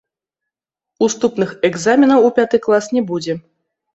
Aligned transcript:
Уступных 1.07 1.51
экзаменаў 1.69 2.19
у 2.29 2.31
пяты 2.39 2.57
клас 2.69 2.85
не 2.99 3.05
будзе. 3.13 3.33